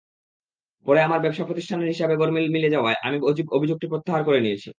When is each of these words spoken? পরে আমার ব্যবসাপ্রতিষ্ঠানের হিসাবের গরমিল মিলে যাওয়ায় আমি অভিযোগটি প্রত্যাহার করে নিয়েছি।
পরে 0.85 0.99
আমার 1.01 1.19
ব্যবসাপ্রতিষ্ঠানের 1.23 1.91
হিসাবের 1.93 2.19
গরমিল 2.21 2.45
মিলে 2.55 2.69
যাওয়ায় 2.75 2.97
আমি 3.07 3.17
অভিযোগটি 3.57 3.85
প্রত্যাহার 3.91 4.21
করে 4.27 4.39
নিয়েছি। 4.45 4.69